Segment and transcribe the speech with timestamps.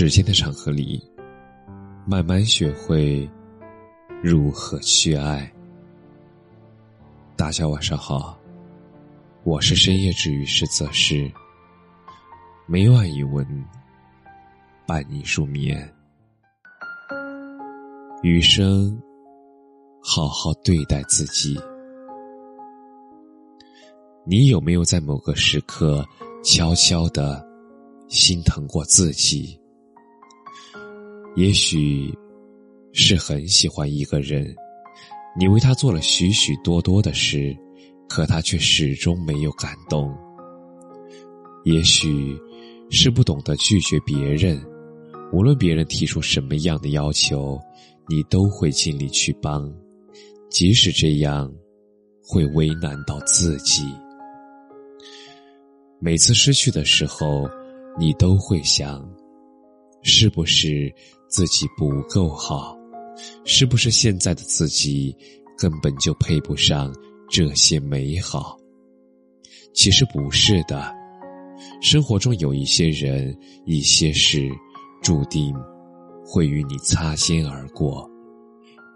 [0.00, 1.02] 时间的长河里，
[2.06, 3.28] 慢慢学会
[4.22, 5.52] 如何去爱。
[7.34, 8.38] 大家晚上好，
[9.42, 11.28] 我是深夜治愈师泽师，
[12.68, 13.44] 每晚一文
[14.86, 15.92] 伴你入眠。
[18.22, 18.96] 余生，
[20.00, 21.58] 好好对待自己。
[24.24, 26.06] 你有没有在某个时刻
[26.44, 27.44] 悄悄的
[28.06, 29.60] 心疼过自己？
[31.38, 32.12] 也许
[32.92, 34.52] 是很喜欢一个人，
[35.38, 37.56] 你为他做了许许多多的事，
[38.08, 40.12] 可他却始终没有感动。
[41.62, 42.36] 也许
[42.90, 44.60] 是不懂得拒绝别人，
[45.32, 47.56] 无论别人提出什么样的要求，
[48.08, 49.72] 你都会尽力去帮，
[50.50, 51.48] 即使这样
[52.20, 53.84] 会为难到自己。
[56.00, 57.48] 每次失去的时候，
[57.96, 59.08] 你都会想，
[60.02, 60.92] 是不是？
[61.28, 62.74] 自己不够好，
[63.44, 65.14] 是不是现在的自己
[65.58, 66.90] 根本就配不上
[67.28, 68.56] 这些美好？
[69.74, 70.90] 其实不是的，
[71.82, 74.48] 生活中有一些人、一些事，
[75.02, 75.54] 注定
[76.24, 78.10] 会与你擦肩而过。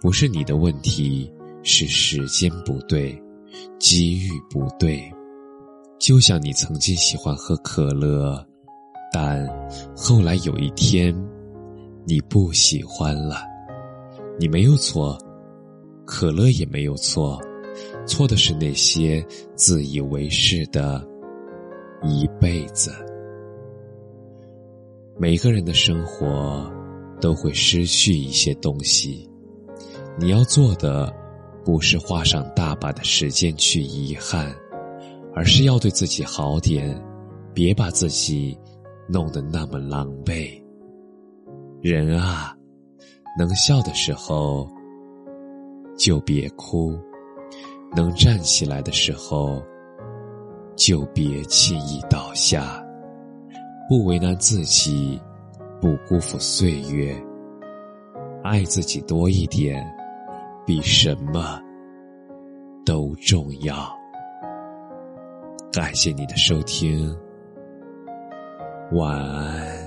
[0.00, 1.30] 不是你的问题，
[1.62, 3.14] 是时间不对，
[3.78, 5.12] 机遇不对。
[6.00, 8.42] 就像你曾经喜欢喝可乐，
[9.12, 9.46] 但
[9.94, 11.14] 后来有一天。
[12.04, 13.36] 你不喜欢了，
[14.36, 15.16] 你没有错，
[16.04, 17.40] 可乐也没有错，
[18.08, 21.00] 错的是那些自以为是的
[22.02, 22.92] 一辈子。
[25.16, 26.68] 每个人的生活
[27.20, 29.30] 都会失去一些东西，
[30.18, 31.14] 你要做的
[31.64, 34.52] 不是花上大把的时间去遗憾，
[35.36, 37.00] 而是要对自己好点，
[37.54, 38.58] 别把自己
[39.08, 40.62] 弄得那么狼狈。
[41.80, 42.56] 人啊，
[43.38, 44.68] 能笑的时候
[45.96, 46.96] 就别哭，
[47.94, 49.62] 能站起来的时候
[50.76, 52.84] 就别轻易倒下。
[53.88, 55.20] 不为难自己，
[55.80, 57.14] 不辜负岁月，
[58.42, 59.84] 爱自己多一点，
[60.64, 61.60] 比什么
[62.86, 63.92] 都重要。
[65.72, 67.14] 感谢你的收听，
[68.92, 69.81] 晚安。